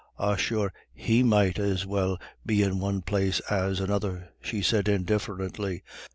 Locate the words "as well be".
1.59-2.63